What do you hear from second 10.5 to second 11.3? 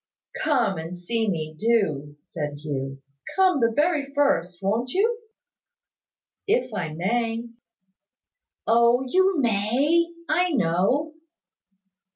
know."